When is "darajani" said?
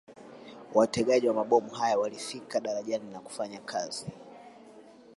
2.59-3.11